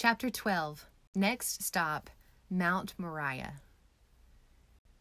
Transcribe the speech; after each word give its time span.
Chapter 0.00 0.30
12 0.30 0.86
Next 1.16 1.60
Stop 1.60 2.08
Mount 2.48 2.94
Moriah. 2.98 3.54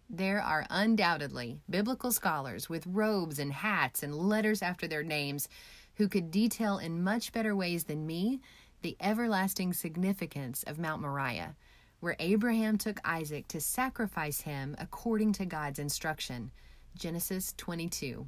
There 0.09 0.41
are 0.41 0.65
undoubtedly 0.71 1.59
biblical 1.69 2.11
scholars 2.11 2.67
with 2.67 2.87
robes 2.87 3.37
and 3.37 3.53
hats 3.53 4.01
and 4.01 4.15
letters 4.15 4.63
after 4.63 4.87
their 4.87 5.03
names 5.03 5.49
who 5.97 6.07
could 6.07 6.31
detail 6.31 6.79
in 6.79 7.03
much 7.03 7.31
better 7.31 7.55
ways 7.55 7.83
than 7.83 8.07
me 8.07 8.41
the 8.81 8.97
everlasting 8.99 9.71
significance 9.71 10.63
of 10.63 10.79
Mount 10.79 11.03
Moriah, 11.03 11.55
where 11.99 12.15
Abraham 12.17 12.75
took 12.79 12.99
Isaac 13.05 13.47
to 13.49 13.61
sacrifice 13.61 14.41
him 14.41 14.75
according 14.79 15.33
to 15.33 15.45
God's 15.45 15.77
instruction. 15.77 16.49
Genesis 16.95 17.53
22. 17.55 18.25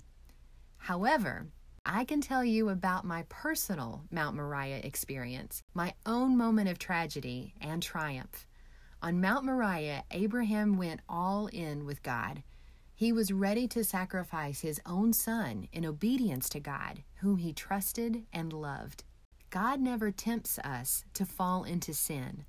However, 0.78 1.48
I 1.92 2.04
can 2.04 2.22
tell 2.22 2.46
you 2.46 2.70
about 2.70 3.04
my 3.04 3.24
personal 3.30 4.04
Mount 4.12 4.36
Moriah 4.36 4.80
experience, 4.84 5.64
my 5.74 5.96
own 6.06 6.38
moment 6.38 6.70
of 6.70 6.78
tragedy 6.78 7.56
and 7.60 7.82
triumph. 7.82 8.46
On 9.02 9.20
Mount 9.20 9.44
Moriah, 9.44 10.04
Abraham 10.12 10.78
went 10.78 11.02
all 11.10 11.48
in 11.48 11.88
with 11.88 12.04
God. 12.04 12.44
He 12.94 13.12
was 13.12 13.32
ready 13.34 13.68
to 13.70 13.84
sacrifice 13.84 14.62
his 14.62 14.80
own 14.86 15.14
son 15.14 15.68
in 15.74 15.84
obedience 15.84 16.48
to 16.50 16.60
God, 16.60 17.02
whom 17.22 17.38
he 17.38 17.54
trusted 17.54 18.24
and 18.32 18.54
loved. 18.54 19.04
God 19.50 19.82
never 19.82 20.12
tempts 20.12 20.60
us 20.60 21.06
to 21.16 21.26
fall 21.26 21.64
into 21.64 21.96
sin, 21.96 22.46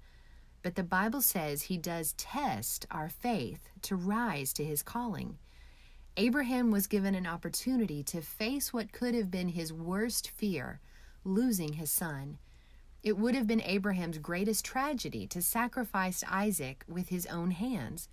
but 0.60 0.74
the 0.74 0.82
Bible 0.82 1.22
says 1.22 1.62
he 1.62 1.78
does 1.78 2.12
test 2.18 2.84
our 2.90 3.08
faith 3.08 3.70
to 3.82 3.96
rise 3.96 4.52
to 4.52 4.64
his 4.64 4.82
calling. 4.82 5.38
Abraham 6.16 6.70
was 6.70 6.86
given 6.86 7.14
an 7.14 7.26
opportunity 7.26 8.02
to 8.04 8.20
face 8.20 8.72
what 8.72 8.92
could 8.92 9.14
have 9.14 9.30
been 9.30 9.48
his 9.48 9.72
worst 9.72 10.30
fear 10.30 10.80
losing 11.24 11.74
his 11.74 11.90
son. 11.90 12.38
It 13.02 13.16
would 13.16 13.34
have 13.34 13.46
been 13.46 13.62
Abraham's 13.62 14.18
greatest 14.18 14.64
tragedy 14.64 15.26
to 15.28 15.40
sacrifice 15.40 16.22
Isaac 16.28 16.84
with 16.86 17.08
his 17.08 17.26
own 17.26 17.52
hands. 17.52 18.08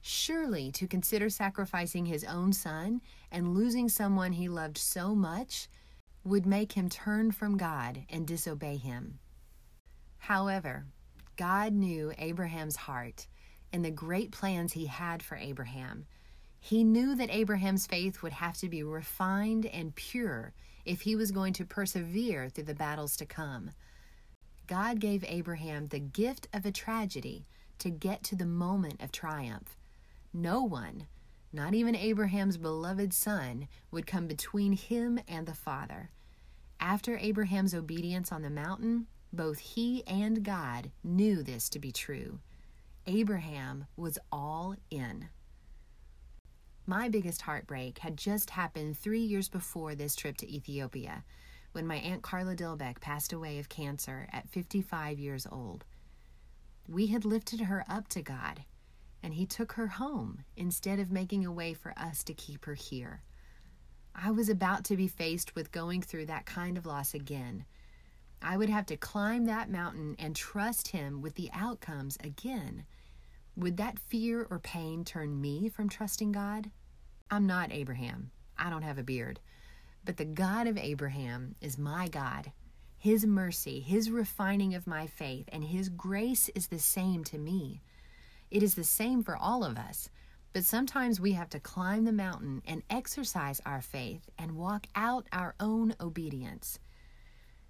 Surely 0.00 0.70
to 0.72 0.86
consider 0.86 1.28
sacrificing 1.28 2.06
his 2.06 2.22
own 2.24 2.52
son 2.52 3.00
and 3.32 3.54
losing 3.54 3.88
someone 3.88 4.32
he 4.32 4.48
loved 4.48 4.78
so 4.78 5.14
much 5.14 5.68
would 6.22 6.46
make 6.46 6.72
him 6.72 6.88
turn 6.88 7.32
from 7.32 7.56
God 7.56 8.04
and 8.08 8.26
disobey 8.26 8.76
him. 8.76 9.18
However, 10.18 10.86
God 11.36 11.72
knew 11.72 12.12
Abraham's 12.18 12.76
heart 12.76 13.26
and 13.72 13.84
the 13.84 13.90
great 13.90 14.30
plans 14.30 14.72
he 14.72 14.86
had 14.86 15.22
for 15.22 15.36
Abraham. 15.36 16.06
He 16.60 16.84
knew 16.84 17.14
that 17.14 17.30
Abraham's 17.30 17.86
faith 17.86 18.22
would 18.22 18.32
have 18.32 18.56
to 18.58 18.68
be 18.68 18.82
refined 18.82 19.66
and 19.66 19.94
pure 19.94 20.52
if 20.84 21.02
he 21.02 21.16
was 21.16 21.30
going 21.30 21.52
to 21.54 21.64
persevere 21.64 22.48
through 22.48 22.64
the 22.64 22.74
battles 22.74 23.16
to 23.18 23.26
come. 23.26 23.70
God 24.66 25.00
gave 25.00 25.24
Abraham 25.24 25.88
the 25.88 26.00
gift 26.00 26.48
of 26.52 26.66
a 26.66 26.72
tragedy 26.72 27.46
to 27.78 27.90
get 27.90 28.22
to 28.24 28.36
the 28.36 28.46
moment 28.46 29.02
of 29.02 29.12
triumph. 29.12 29.76
No 30.32 30.62
one, 30.62 31.06
not 31.52 31.74
even 31.74 31.94
Abraham's 31.94 32.56
beloved 32.56 33.14
son, 33.14 33.68
would 33.90 34.06
come 34.06 34.26
between 34.26 34.72
him 34.72 35.18
and 35.26 35.46
the 35.46 35.54
Father. 35.54 36.10
After 36.80 37.16
Abraham's 37.16 37.74
obedience 37.74 38.30
on 38.30 38.42
the 38.42 38.50
mountain, 38.50 39.06
both 39.32 39.58
he 39.58 40.02
and 40.06 40.42
God 40.42 40.90
knew 41.02 41.42
this 41.42 41.68
to 41.70 41.78
be 41.78 41.92
true. 41.92 42.40
Abraham 43.06 43.86
was 43.96 44.18
all 44.30 44.74
in. 44.90 45.28
My 46.88 47.10
biggest 47.10 47.42
heartbreak 47.42 47.98
had 47.98 48.16
just 48.16 48.48
happened 48.48 48.96
three 48.96 49.20
years 49.20 49.50
before 49.50 49.94
this 49.94 50.16
trip 50.16 50.38
to 50.38 50.50
Ethiopia, 50.50 51.22
when 51.72 51.86
my 51.86 51.96
Aunt 51.96 52.22
Carla 52.22 52.56
Dilbeck 52.56 52.98
passed 53.02 53.30
away 53.30 53.58
of 53.58 53.68
cancer 53.68 54.26
at 54.32 54.48
55 54.48 55.18
years 55.18 55.46
old. 55.52 55.84
We 56.88 57.08
had 57.08 57.26
lifted 57.26 57.60
her 57.60 57.84
up 57.90 58.08
to 58.08 58.22
God, 58.22 58.64
and 59.22 59.34
He 59.34 59.44
took 59.44 59.72
her 59.72 59.88
home 59.88 60.44
instead 60.56 60.98
of 60.98 61.12
making 61.12 61.44
a 61.44 61.52
way 61.52 61.74
for 61.74 61.92
us 61.94 62.24
to 62.24 62.32
keep 62.32 62.64
her 62.64 62.72
here. 62.72 63.22
I 64.14 64.30
was 64.30 64.48
about 64.48 64.84
to 64.84 64.96
be 64.96 65.08
faced 65.08 65.54
with 65.54 65.70
going 65.70 66.00
through 66.00 66.24
that 66.26 66.46
kind 66.46 66.78
of 66.78 66.86
loss 66.86 67.12
again. 67.12 67.66
I 68.40 68.56
would 68.56 68.70
have 68.70 68.86
to 68.86 68.96
climb 68.96 69.44
that 69.44 69.70
mountain 69.70 70.16
and 70.18 70.34
trust 70.34 70.88
Him 70.88 71.20
with 71.20 71.34
the 71.34 71.50
outcomes 71.52 72.16
again. 72.24 72.86
Would 73.56 73.76
that 73.76 73.98
fear 73.98 74.46
or 74.48 74.58
pain 74.58 75.04
turn 75.04 75.38
me 75.38 75.68
from 75.68 75.90
trusting 75.90 76.32
God? 76.32 76.70
I'm 77.30 77.46
not 77.46 77.72
Abraham. 77.72 78.30
I 78.56 78.70
don't 78.70 78.82
have 78.82 78.98
a 78.98 79.02
beard. 79.02 79.40
But 80.04 80.16
the 80.16 80.24
God 80.24 80.66
of 80.66 80.78
Abraham 80.78 81.54
is 81.60 81.78
my 81.78 82.08
God. 82.08 82.52
His 82.96 83.26
mercy, 83.26 83.80
His 83.80 84.10
refining 84.10 84.74
of 84.74 84.86
my 84.86 85.06
faith, 85.06 85.48
and 85.52 85.62
His 85.62 85.88
grace 85.88 86.48
is 86.50 86.66
the 86.66 86.78
same 86.78 87.22
to 87.24 87.38
me. 87.38 87.82
It 88.50 88.62
is 88.62 88.74
the 88.74 88.84
same 88.84 89.22
for 89.22 89.36
all 89.36 89.62
of 89.62 89.76
us. 89.76 90.08
But 90.52 90.64
sometimes 90.64 91.20
we 91.20 91.32
have 91.32 91.50
to 91.50 91.60
climb 91.60 92.04
the 92.04 92.12
mountain 92.12 92.62
and 92.66 92.82
exercise 92.88 93.60
our 93.66 93.82
faith 93.82 94.28
and 94.38 94.56
walk 94.56 94.86
out 94.96 95.28
our 95.32 95.54
own 95.60 95.94
obedience. 96.00 96.78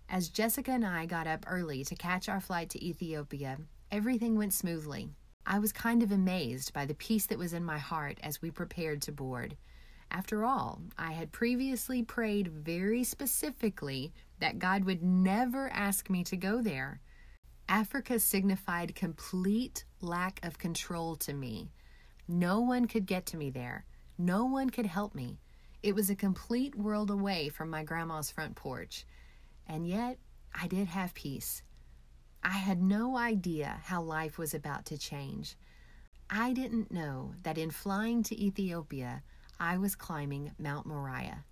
As 0.09 0.29
Jessica 0.29 0.71
and 0.71 0.87
I 0.87 1.05
got 1.05 1.27
up 1.27 1.45
early 1.47 1.85
to 1.85 1.95
catch 1.95 2.29
our 2.29 2.41
flight 2.41 2.71
to 2.71 2.83
Ethiopia, 2.85 3.59
everything 3.91 4.39
went 4.39 4.55
smoothly. 4.55 5.11
I 5.51 5.61
was 5.61 5.73
kind 5.73 6.03
of 6.03 6.13
amazed 6.13 6.75
by 6.75 6.85
the 6.85 6.93
peace 6.93 7.25
that 7.27 7.39
was 7.39 7.55
in 7.55 7.65
my 7.65 7.79
heart 7.79 8.19
as 8.23 8.43
we 8.43 8.51
prepared 8.51 9.01
to 9.03 9.13
board. 9.13 9.57
After 10.11 10.45
all, 10.45 10.83
I 10.99 11.13
had 11.13 11.33
previously 11.33 12.03
prayed 12.03 12.49
very 12.49 13.03
specifically 13.03 14.13
that 14.41 14.59
God 14.59 14.85
would 14.85 15.03
never 15.03 15.71
ask 15.71 16.11
me 16.11 16.23
to 16.25 16.37
go 16.37 16.61
there. 16.61 17.01
Africa 17.67 18.21
signified 18.21 18.95
complete 18.95 19.87
lack 20.03 20.39
of 20.45 20.59
control 20.59 21.17
to 21.17 21.33
me. 21.33 21.71
No 22.29 22.61
one 22.61 22.87
could 22.87 23.07
get 23.07 23.25
to 23.27 23.39
me 23.39 23.49
there. 23.49 23.87
No 24.19 24.45
one 24.45 24.69
could 24.69 24.85
help 24.87 25.15
me. 25.15 25.39
It 25.83 25.95
was 25.95 26.11
a 26.11 26.15
complete 26.15 26.75
world 26.75 27.11
away 27.11 27.49
from 27.49 27.71
my 27.71 27.85
grandma's 27.85 28.31
front 28.31 28.55
porch. 28.55 29.07
And 29.67 29.89
yet, 29.89 30.19
I 30.55 30.67
did 30.67 30.89
have 30.89 31.15
peace. 31.15 31.63
I 32.43 32.59
had 32.59 32.83
no 32.83 33.17
idea 33.17 33.81
how 33.85 34.03
life 34.03 34.39
was 34.39 34.55
about 34.55 34.85
to 34.87 34.99
change. 34.99 35.57
I 36.31 36.53
didn't 36.53 36.93
know 36.93 37.35
that 37.43 37.59
in 37.59 37.71
flying 37.71 38.23
to 38.25 38.41
Ethiopia, 38.41 39.23
I 39.59 39.79
was 39.79 39.95
climbing 39.95 40.53
Mount 40.59 40.87
Moriah. 40.87 41.45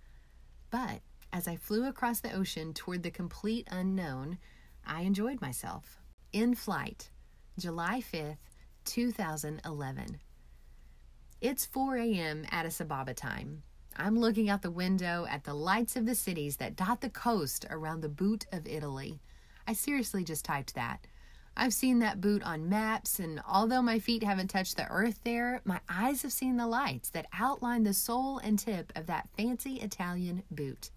But 0.69 1.01
as 1.33 1.47
I 1.47 1.55
flew 1.55 1.85
across 1.85 2.19
the 2.19 2.33
ocean 2.33 2.73
toward 2.73 3.03
the 3.03 3.11
complete 3.11 3.67
unknown, 3.71 4.37
I 4.85 5.01
enjoyed 5.01 5.41
myself. 5.41 5.99
In 6.31 6.55
flight, 6.55 7.09
July 7.57 8.01
5th, 8.01 8.37
2011. 8.85 10.19
It's 11.41 11.65
4 11.65 11.97
a.m. 11.97 12.45
Addis 12.49 12.79
Ababa 12.79 13.13
time. 13.13 13.63
I'm 13.95 14.17
looking 14.17 14.49
out 14.49 14.61
the 14.61 14.71
window 14.71 15.25
at 15.29 15.43
the 15.43 15.53
lights 15.53 15.95
of 15.95 16.05
the 16.05 16.15
cities 16.15 16.57
that 16.57 16.75
dot 16.75 17.01
the 17.01 17.09
coast 17.09 17.65
around 17.69 18.01
the 18.01 18.09
boot 18.09 18.45
of 18.51 18.67
Italy. 18.67 19.19
I 19.67 19.73
seriously 19.73 20.23
just 20.23 20.45
typed 20.45 20.75
that. 20.75 21.05
I've 21.57 21.73
seen 21.73 21.99
that 21.99 22.21
boot 22.21 22.41
on 22.43 22.69
maps, 22.69 23.19
and 23.19 23.41
although 23.45 23.81
my 23.81 23.99
feet 23.99 24.23
haven't 24.23 24.49
touched 24.49 24.77
the 24.77 24.87
earth 24.89 25.19
there, 25.23 25.59
my 25.65 25.81
eyes 25.89 26.21
have 26.21 26.31
seen 26.31 26.55
the 26.55 26.67
lights 26.67 27.09
that 27.09 27.25
outline 27.33 27.83
the 27.83 27.93
sole 27.93 28.37
and 28.37 28.57
tip 28.57 28.93
of 28.95 29.07
that 29.07 29.27
fancy 29.35 29.75
Italian 29.81 30.43
boot. 30.49 30.91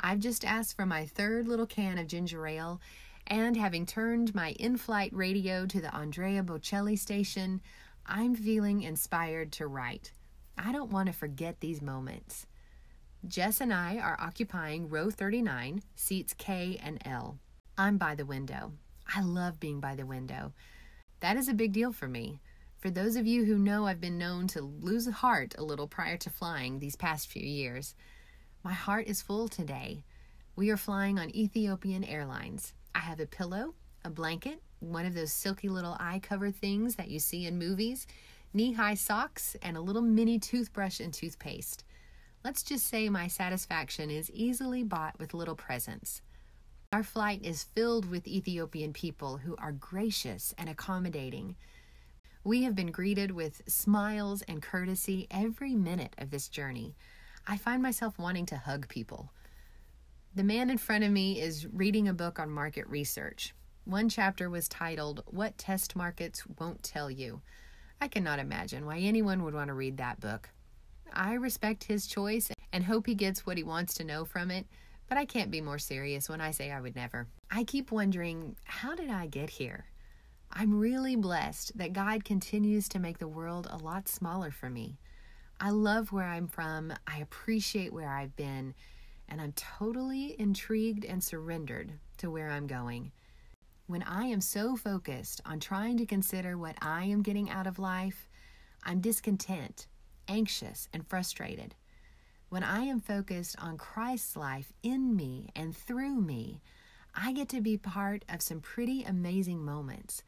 I've 0.00 0.20
just 0.20 0.44
asked 0.44 0.76
for 0.76 0.86
my 0.86 1.04
third 1.04 1.48
little 1.48 1.66
can 1.66 1.98
of 1.98 2.06
ginger 2.06 2.46
ale, 2.46 2.80
and 3.26 3.56
having 3.56 3.84
turned 3.86 4.34
my 4.34 4.52
in 4.52 4.76
flight 4.76 5.12
radio 5.12 5.66
to 5.66 5.80
the 5.80 5.94
Andrea 5.94 6.42
Bocelli 6.42 6.96
station, 6.96 7.60
I'm 8.06 8.36
feeling 8.36 8.82
inspired 8.82 9.52
to 9.52 9.66
write. 9.66 10.12
I 10.56 10.72
don't 10.72 10.92
want 10.92 11.08
to 11.08 11.12
forget 11.12 11.60
these 11.60 11.82
moments. 11.82 12.46
Jess 13.26 13.60
and 13.60 13.74
I 13.74 13.98
are 13.98 14.16
occupying 14.20 14.88
row 14.88 15.10
39, 15.10 15.82
seats 15.96 16.34
K 16.38 16.80
and 16.82 17.02
L. 17.04 17.38
I'm 17.78 17.98
by 17.98 18.14
the 18.14 18.24
window. 18.24 18.72
I 19.14 19.20
love 19.20 19.60
being 19.60 19.80
by 19.80 19.96
the 19.96 20.06
window. 20.06 20.54
That 21.20 21.36
is 21.36 21.46
a 21.46 21.54
big 21.54 21.74
deal 21.74 21.92
for 21.92 22.08
me. 22.08 22.40
For 22.78 22.88
those 22.88 23.16
of 23.16 23.26
you 23.26 23.44
who 23.44 23.58
know 23.58 23.86
I've 23.86 24.00
been 24.00 24.16
known 24.16 24.46
to 24.48 24.62
lose 24.62 25.06
heart 25.06 25.54
a 25.58 25.62
little 25.62 25.86
prior 25.86 26.16
to 26.16 26.30
flying 26.30 26.78
these 26.78 26.96
past 26.96 27.30
few 27.30 27.46
years, 27.46 27.94
my 28.64 28.72
heart 28.72 29.06
is 29.06 29.20
full 29.20 29.46
today. 29.48 30.04
We 30.56 30.70
are 30.70 30.78
flying 30.78 31.18
on 31.18 31.36
Ethiopian 31.36 32.02
Airlines. 32.02 32.72
I 32.94 33.00
have 33.00 33.20
a 33.20 33.26
pillow, 33.26 33.74
a 34.06 34.08
blanket, 34.08 34.62
one 34.80 35.04
of 35.04 35.12
those 35.14 35.32
silky 35.32 35.68
little 35.68 35.98
eye 36.00 36.20
cover 36.22 36.50
things 36.50 36.94
that 36.94 37.10
you 37.10 37.18
see 37.18 37.44
in 37.44 37.58
movies, 37.58 38.06
knee 38.54 38.72
high 38.72 38.94
socks, 38.94 39.54
and 39.60 39.76
a 39.76 39.82
little 39.82 40.00
mini 40.00 40.38
toothbrush 40.38 40.98
and 40.98 41.12
toothpaste. 41.12 41.84
Let's 42.42 42.62
just 42.62 42.86
say 42.86 43.10
my 43.10 43.28
satisfaction 43.28 44.10
is 44.10 44.30
easily 44.30 44.82
bought 44.82 45.18
with 45.18 45.34
little 45.34 45.56
presents. 45.56 46.22
Our 46.96 47.02
flight 47.02 47.44
is 47.44 47.62
filled 47.62 48.08
with 48.08 48.26
Ethiopian 48.26 48.94
people 48.94 49.36
who 49.36 49.54
are 49.56 49.70
gracious 49.70 50.54
and 50.56 50.70
accommodating. 50.70 51.54
We 52.42 52.62
have 52.62 52.74
been 52.74 52.90
greeted 52.90 53.32
with 53.32 53.60
smiles 53.68 54.40
and 54.48 54.62
courtesy 54.62 55.26
every 55.30 55.74
minute 55.74 56.14
of 56.16 56.30
this 56.30 56.48
journey. 56.48 56.96
I 57.46 57.58
find 57.58 57.82
myself 57.82 58.18
wanting 58.18 58.46
to 58.46 58.56
hug 58.56 58.88
people. 58.88 59.30
The 60.34 60.42
man 60.42 60.70
in 60.70 60.78
front 60.78 61.04
of 61.04 61.12
me 61.12 61.38
is 61.38 61.66
reading 61.66 62.08
a 62.08 62.14
book 62.14 62.40
on 62.40 62.48
market 62.50 62.86
research. 62.88 63.54
One 63.84 64.08
chapter 64.08 64.48
was 64.48 64.66
titled, 64.66 65.22
What 65.26 65.58
Test 65.58 65.96
Markets 65.96 66.44
Won't 66.58 66.82
Tell 66.82 67.10
You. 67.10 67.42
I 68.00 68.08
cannot 68.08 68.38
imagine 68.38 68.86
why 68.86 69.00
anyone 69.00 69.44
would 69.44 69.52
want 69.52 69.68
to 69.68 69.74
read 69.74 69.98
that 69.98 70.18
book. 70.18 70.48
I 71.12 71.34
respect 71.34 71.84
his 71.84 72.06
choice 72.06 72.50
and 72.72 72.84
hope 72.84 73.06
he 73.06 73.14
gets 73.14 73.44
what 73.44 73.58
he 73.58 73.62
wants 73.62 73.92
to 73.96 74.04
know 74.04 74.24
from 74.24 74.50
it, 74.50 74.64
but 75.08 75.18
I 75.18 75.24
can't 75.24 75.50
be 75.50 75.60
more 75.60 75.78
serious 75.78 76.28
when 76.28 76.40
I 76.40 76.50
say 76.50 76.70
I 76.70 76.80
would 76.80 76.96
never. 76.96 77.26
I 77.50 77.64
keep 77.64 77.90
wondering, 77.92 78.56
how 78.64 78.94
did 78.94 79.10
I 79.10 79.26
get 79.26 79.50
here? 79.50 79.86
I'm 80.52 80.78
really 80.78 81.16
blessed 81.16 81.76
that 81.76 81.92
God 81.92 82.24
continues 82.24 82.88
to 82.90 82.98
make 82.98 83.18
the 83.18 83.28
world 83.28 83.68
a 83.70 83.76
lot 83.76 84.08
smaller 84.08 84.50
for 84.50 84.70
me. 84.70 84.98
I 85.60 85.70
love 85.70 86.12
where 86.12 86.26
I'm 86.26 86.48
from, 86.48 86.92
I 87.06 87.18
appreciate 87.18 87.92
where 87.92 88.08
I've 88.08 88.36
been, 88.36 88.74
and 89.28 89.40
I'm 89.40 89.52
totally 89.52 90.36
intrigued 90.38 91.04
and 91.04 91.22
surrendered 91.22 91.92
to 92.18 92.30
where 92.30 92.50
I'm 92.50 92.66
going. 92.66 93.12
When 93.86 94.02
I 94.02 94.24
am 94.24 94.40
so 94.40 94.76
focused 94.76 95.40
on 95.46 95.60
trying 95.60 95.96
to 95.98 96.06
consider 96.06 96.58
what 96.58 96.76
I 96.82 97.04
am 97.04 97.22
getting 97.22 97.48
out 97.48 97.66
of 97.66 97.78
life, 97.78 98.28
I'm 98.82 99.00
discontent, 99.00 99.86
anxious, 100.28 100.88
and 100.92 101.06
frustrated. 101.06 101.74
When 102.48 102.62
I 102.62 102.82
am 102.82 103.00
focused 103.00 103.56
on 103.58 103.76
Christ's 103.76 104.36
life 104.36 104.72
in 104.84 105.16
me 105.16 105.48
and 105.56 105.76
through 105.76 106.20
me, 106.20 106.60
I 107.12 107.32
get 107.32 107.48
to 107.48 107.60
be 107.60 107.76
part 107.76 108.24
of 108.28 108.40
some 108.40 108.60
pretty 108.60 109.02
amazing 109.02 109.64
moments, 109.64 110.22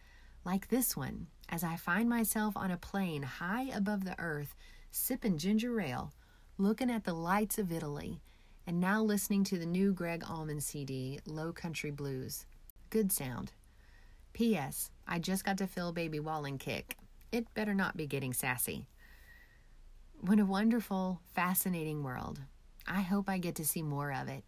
like 0.44 0.68
this 0.68 0.96
one, 0.96 1.28
as 1.48 1.62
I 1.62 1.76
find 1.76 2.08
myself 2.08 2.56
on 2.56 2.72
a 2.72 2.76
plane 2.76 3.22
high 3.22 3.70
above 3.72 4.04
the 4.04 4.18
earth, 4.18 4.56
sipping 4.90 5.38
ginger 5.38 5.80
ale, 5.80 6.12
looking 6.56 6.90
at 6.90 7.04
the 7.04 7.12
lights 7.12 7.56
of 7.56 7.70
Italy, 7.70 8.20
and 8.66 8.80
now 8.80 9.00
listening 9.00 9.44
to 9.44 9.58
the 9.58 9.64
new 9.66 9.92
Gregg 9.92 10.24
Allman 10.28 10.60
CD, 10.60 11.20
Low 11.24 11.52
Country 11.52 11.92
Blues. 11.92 12.46
Good 12.90 13.12
sound. 13.12 13.52
P.S. 14.32 14.90
I 15.06 15.20
just 15.20 15.44
got 15.44 15.58
to 15.58 15.68
feel 15.68 15.92
Baby 15.92 16.18
Walling 16.18 16.58
kick. 16.58 16.96
It 17.30 17.54
better 17.54 17.74
not 17.74 17.96
be 17.96 18.08
getting 18.08 18.32
sassy. 18.32 18.86
What 20.20 20.40
a 20.40 20.44
wonderful, 20.44 21.20
fascinating 21.34 22.02
world. 22.02 22.40
I 22.88 23.02
hope 23.02 23.28
I 23.28 23.38
get 23.38 23.54
to 23.56 23.64
see 23.64 23.82
more 23.82 24.12
of 24.12 24.26
it. 24.28 24.42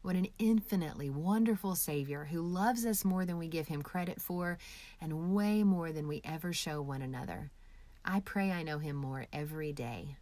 What 0.00 0.16
an 0.16 0.28
infinitely 0.38 1.10
wonderful 1.10 1.74
Savior 1.74 2.24
who 2.24 2.40
loves 2.40 2.86
us 2.86 3.04
more 3.04 3.26
than 3.26 3.36
we 3.36 3.46
give 3.46 3.68
him 3.68 3.82
credit 3.82 4.22
for 4.22 4.56
and 5.02 5.34
way 5.34 5.64
more 5.64 5.92
than 5.92 6.08
we 6.08 6.22
ever 6.24 6.54
show 6.54 6.80
one 6.80 7.02
another. 7.02 7.50
I 8.02 8.20
pray 8.20 8.52
I 8.52 8.62
know 8.62 8.78
him 8.78 8.96
more 8.96 9.26
every 9.34 9.74
day. 9.74 10.16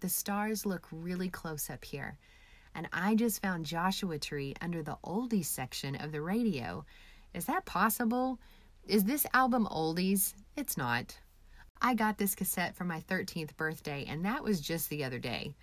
The 0.00 0.10
stars 0.10 0.66
look 0.66 0.86
really 0.92 1.30
close 1.30 1.70
up 1.70 1.82
here 1.82 2.18
and 2.74 2.86
I 2.92 3.14
just 3.14 3.40
found 3.40 3.64
Joshua 3.64 4.18
Tree 4.18 4.54
under 4.60 4.82
the 4.82 4.98
oldies 5.02 5.46
section 5.46 5.96
of 5.96 6.12
the 6.12 6.20
radio. 6.20 6.84
Is 7.32 7.46
that 7.46 7.64
possible? 7.64 8.38
Is 8.86 9.04
this 9.04 9.26
album 9.32 9.66
oldies? 9.70 10.34
It's 10.56 10.76
not. 10.76 11.16
I 11.86 11.92
got 11.92 12.16
this 12.16 12.34
cassette 12.34 12.74
for 12.74 12.84
my 12.84 13.00
13th 13.00 13.54
birthday, 13.58 14.06
and 14.08 14.24
that 14.24 14.42
was 14.42 14.58
just 14.58 14.88
the 14.88 15.04
other 15.04 15.18
day. 15.18 15.54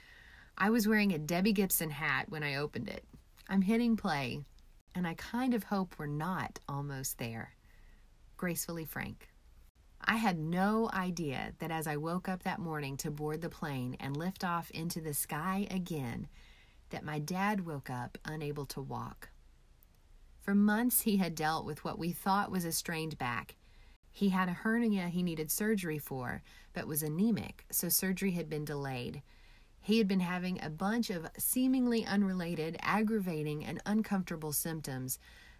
I 0.56 0.70
was 0.70 0.88
wearing 0.88 1.14
a 1.14 1.18
Debbie 1.18 1.52
Gibson 1.52 1.90
hat 1.90 2.28
when 2.30 2.44
I 2.44 2.58
opened 2.58 2.90
it. 2.90 3.04
I'm 3.50 3.64
hitting 3.64 3.98
play, 3.98 4.42
and 4.94 5.08
I 5.08 5.16
kind 5.16 5.56
of 5.56 5.64
hope 5.64 5.96
we're 5.98 6.06
not 6.06 6.60
almost 6.70 7.18
there. 7.18 7.56
Gracefully 8.38 8.86
Frank. 8.86 9.30
I 10.00 10.18
had 10.18 10.38
no 10.38 10.92
idea 10.94 11.54
that 11.58 11.72
as 11.72 11.88
I 11.88 11.98
woke 11.98 12.30
up 12.30 12.44
that 12.44 12.60
morning 12.60 12.98
to 12.98 13.10
board 13.10 13.42
the 13.42 13.50
plane 13.50 13.98
and 14.00 14.16
lift 14.16 14.44
off 14.44 14.70
into 14.70 15.02
the 15.02 15.16
sky 15.16 15.66
again, 15.72 16.28
that 16.92 17.04
my 17.04 17.18
dad 17.18 17.66
woke 17.66 17.90
up 17.90 18.20
unable 18.26 18.68
to 18.68 18.82
walk. 18.82 19.30
For 20.40 20.54
months, 20.54 21.02
he 21.02 21.18
had 21.18 21.34
dealt 21.34 21.66
with 21.66 21.84
what 21.84 21.98
we 21.98 22.12
thought 22.12 22.52
was 22.52 22.64
a 22.64 22.72
strained 22.72 23.18
back. 23.18 23.56
He 24.12 24.30
had 24.30 24.50
a 24.50 24.54
hernia 24.54 25.08
he 25.08 25.24
needed 25.24 25.50
surgery 25.50 25.98
for, 25.98 26.44
but 26.74 26.88
was 26.88 27.02
anemic, 27.02 27.66
so 27.72 27.90
surgery 27.90 28.32
had 28.32 28.50
been 28.50 28.66
delayed. 28.66 29.22
He 29.80 29.98
had 29.98 30.08
been 30.08 30.20
having 30.20 30.62
a 30.62 30.70
bunch 30.70 31.10
of 31.10 31.28
seemingly 31.38 32.06
unrelated, 32.06 32.78
aggravating, 32.82 33.66
and 33.66 33.82
uncomfortable 33.86 34.54
symptoms 34.54 35.18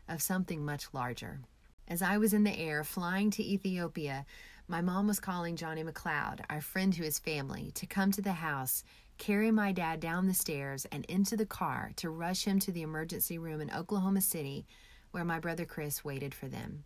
of 0.08 0.22
something 0.22 0.64
much 0.64 0.88
larger. 0.94 1.40
As 1.88 2.02
I 2.02 2.18
was 2.18 2.34
in 2.34 2.44
the 2.44 2.58
air 2.58 2.84
flying 2.84 3.32
to 3.32 3.44
Ethiopia, 3.44 4.26
my 4.68 4.82
mom 4.82 5.08
was 5.08 5.20
calling 5.20 5.56
Johnny 5.56 5.84
McLeod, 5.84 6.42
our 6.50 6.62
friend 6.62 6.94
to 6.94 7.04
his 7.04 7.20
family, 7.20 7.72
to 7.76 7.86
come 7.86 8.12
to 8.12 8.22
the 8.22 8.34
house 8.34 8.84
carry 9.18 9.52
my 9.52 9.72
dad 9.72 10.00
down 10.00 10.28
the 10.28 10.34
stairs 10.34 10.86
and 10.92 11.06
into 11.06 11.38
the 11.38 11.46
car 11.46 11.92
to 11.96 12.10
rush 12.10 12.46
him 12.46 12.58
to 12.58 12.72
the 12.72 12.82
emergency 12.82 13.38
room 13.38 13.62
in 13.62 13.70
Oklahoma 13.70 14.20
City 14.20 14.66
where 15.12 15.24
my 15.24 15.40
brother 15.40 15.64
Chris 15.64 16.04
waited 16.04 16.34
for 16.34 16.48
them. 16.48 16.86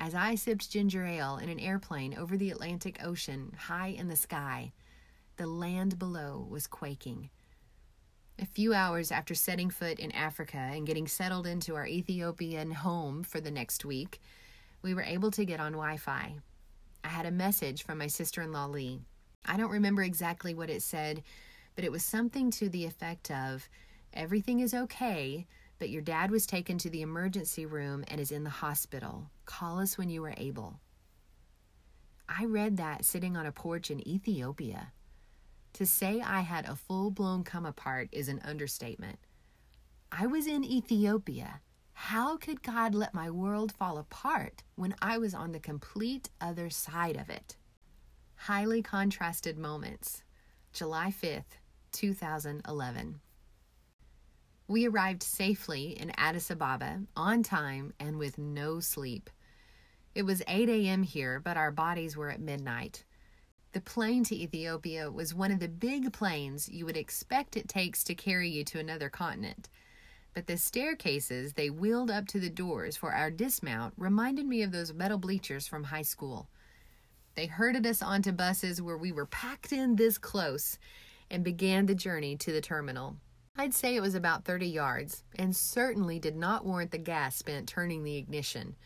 As 0.00 0.14
I 0.14 0.36
sipped 0.36 0.70
ginger 0.70 1.04
ale 1.04 1.38
in 1.38 1.48
an 1.48 1.58
airplane 1.58 2.16
over 2.16 2.36
the 2.36 2.50
Atlantic 2.50 3.04
Ocean, 3.04 3.52
high 3.58 3.88
in 3.88 4.06
the 4.06 4.14
sky, 4.14 4.72
the 5.36 5.46
land 5.48 5.98
below 5.98 6.46
was 6.48 6.68
quaking. 6.68 7.30
A 8.38 8.46
few 8.46 8.72
hours 8.72 9.10
after 9.10 9.34
setting 9.34 9.70
foot 9.70 9.98
in 9.98 10.12
Africa 10.12 10.56
and 10.56 10.86
getting 10.86 11.08
settled 11.08 11.48
into 11.48 11.74
our 11.74 11.86
Ethiopian 11.86 12.70
home 12.70 13.24
for 13.24 13.40
the 13.40 13.50
next 13.50 13.84
week, 13.84 14.20
we 14.82 14.94
were 14.94 15.02
able 15.02 15.32
to 15.32 15.44
get 15.44 15.58
on 15.58 15.72
Wi 15.72 15.96
Fi. 15.96 16.36
I 17.02 17.08
had 17.08 17.26
a 17.26 17.32
message 17.32 17.82
from 17.82 17.98
my 17.98 18.06
sister 18.06 18.40
in 18.40 18.52
law, 18.52 18.66
Lee. 18.66 19.00
I 19.44 19.56
don't 19.56 19.70
remember 19.72 20.02
exactly 20.02 20.54
what 20.54 20.70
it 20.70 20.82
said, 20.82 21.24
but 21.74 21.84
it 21.84 21.90
was 21.90 22.04
something 22.04 22.52
to 22.52 22.68
the 22.68 22.84
effect 22.84 23.32
of 23.32 23.68
everything 24.12 24.60
is 24.60 24.74
okay, 24.74 25.48
but 25.78 25.90
your 25.90 26.02
dad 26.02 26.30
was 26.30 26.46
taken 26.46 26.78
to 26.78 26.90
the 26.90 27.02
emergency 27.02 27.66
room 27.66 28.04
and 28.08 28.20
is 28.20 28.32
in 28.32 28.44
the 28.44 28.50
hospital. 28.50 29.30
Call 29.46 29.78
us 29.78 29.96
when 29.96 30.10
you 30.10 30.24
are 30.24 30.34
able. 30.36 30.80
I 32.28 32.44
read 32.44 32.76
that 32.76 33.04
sitting 33.04 33.36
on 33.36 33.46
a 33.46 33.52
porch 33.52 33.90
in 33.90 34.06
Ethiopia. 34.06 34.92
To 35.74 35.86
say 35.86 36.20
I 36.20 36.40
had 36.40 36.68
a 36.68 36.76
full 36.76 37.10
blown 37.10 37.44
come 37.44 37.64
apart 37.64 38.08
is 38.12 38.28
an 38.28 38.40
understatement. 38.44 39.18
I 40.10 40.26
was 40.26 40.46
in 40.46 40.64
Ethiopia. 40.64 41.60
How 41.92 42.36
could 42.36 42.62
God 42.62 42.94
let 42.94 43.12
my 43.14 43.30
world 43.30 43.72
fall 43.72 43.98
apart 43.98 44.62
when 44.76 44.94
I 45.02 45.18
was 45.18 45.34
on 45.34 45.52
the 45.52 45.60
complete 45.60 46.30
other 46.40 46.70
side 46.70 47.16
of 47.16 47.28
it? 47.28 47.56
Highly 48.36 48.82
Contrasted 48.82 49.58
Moments, 49.58 50.22
July 50.72 51.10
5th, 51.10 51.58
2011. 51.92 53.20
We 54.70 54.86
arrived 54.86 55.22
safely 55.22 55.98
in 55.98 56.12
Addis 56.18 56.50
Ababa 56.50 57.00
on 57.16 57.42
time 57.42 57.94
and 57.98 58.18
with 58.18 58.36
no 58.36 58.80
sleep. 58.80 59.30
It 60.14 60.24
was 60.24 60.42
8 60.46 60.68
a.m. 60.68 61.02
here, 61.04 61.40
but 61.42 61.56
our 61.56 61.70
bodies 61.70 62.18
were 62.18 62.30
at 62.30 62.38
midnight. 62.38 63.04
The 63.72 63.80
plane 63.80 64.24
to 64.24 64.36
Ethiopia 64.36 65.10
was 65.10 65.34
one 65.34 65.52
of 65.52 65.60
the 65.60 65.68
big 65.68 66.12
planes 66.12 66.68
you 66.68 66.84
would 66.84 66.98
expect 66.98 67.56
it 67.56 67.66
takes 67.66 68.04
to 68.04 68.14
carry 68.14 68.50
you 68.50 68.62
to 68.64 68.78
another 68.78 69.08
continent. 69.08 69.70
But 70.34 70.46
the 70.46 70.58
staircases 70.58 71.54
they 71.54 71.70
wheeled 71.70 72.10
up 72.10 72.26
to 72.28 72.38
the 72.38 72.50
doors 72.50 72.94
for 72.94 73.12
our 73.12 73.30
dismount 73.30 73.94
reminded 73.96 74.44
me 74.44 74.62
of 74.62 74.70
those 74.70 74.92
metal 74.92 75.18
bleachers 75.18 75.66
from 75.66 75.84
high 75.84 76.02
school. 76.02 76.50
They 77.36 77.46
herded 77.46 77.86
us 77.86 78.02
onto 78.02 78.32
buses 78.32 78.82
where 78.82 78.98
we 78.98 79.12
were 79.12 79.24
packed 79.24 79.72
in 79.72 79.96
this 79.96 80.18
close 80.18 80.78
and 81.30 81.42
began 81.42 81.86
the 81.86 81.94
journey 81.94 82.36
to 82.36 82.52
the 82.52 82.60
terminal. 82.60 83.16
I'd 83.60 83.74
say 83.74 83.96
it 83.96 84.00
was 84.00 84.14
about 84.14 84.44
30 84.44 84.68
yards 84.68 85.24
and 85.36 85.54
certainly 85.54 86.20
did 86.20 86.36
not 86.36 86.64
warrant 86.64 86.92
the 86.92 86.98
gas 86.98 87.34
spent 87.34 87.68
turning 87.68 88.04
the 88.04 88.16
ignition. 88.16 88.76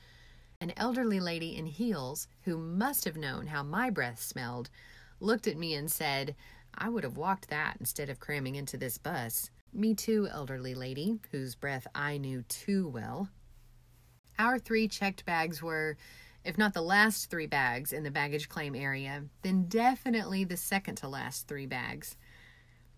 An 0.63 0.73
elderly 0.79 1.21
lady 1.21 1.55
in 1.59 1.67
heels, 1.67 2.27
who 2.45 2.57
must 2.57 3.05
have 3.05 3.19
known 3.19 3.49
how 3.49 3.63
my 3.63 3.91
breath 3.91 4.23
smelled, 4.23 4.71
looked 5.21 5.47
at 5.47 5.59
me 5.59 5.75
and 5.75 5.93
said, 5.93 6.35
I 6.75 6.89
would 6.89 7.05
have 7.05 7.19
walked 7.19 7.51
that 7.51 7.77
instead 7.81 8.09
of 8.09 8.19
cramming 8.19 8.55
into 8.55 8.79
this 8.79 8.97
bus. 8.97 9.51
Me 9.75 9.95
too, 9.95 10.27
elderly 10.31 10.75
lady, 10.75 11.21
whose 11.31 11.55
breath 11.55 11.87
I 11.95 12.17
knew 12.17 12.41
too 12.49 12.89
well. 12.89 13.29
Our 14.39 14.59
three 14.59 14.89
checked 14.89 15.27
bags 15.27 15.63
were 15.63 15.99
if 16.45 16.57
not 16.57 16.73
the 16.73 16.83
last 16.83 17.31
three 17.31 17.47
bags 17.47 17.93
in 17.93 18.03
the 18.03 18.11
baggage 18.11 18.49
claim 18.49 18.75
area, 18.75 19.25
then 19.43 19.67
definitely 19.69 20.45
the 20.45 20.57
second 20.57 20.97
to 20.97 21.09
last 21.09 21.47
three 21.47 21.67
bags. 21.67 22.17